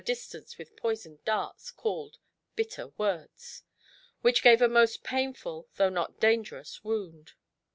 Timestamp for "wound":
6.83-7.33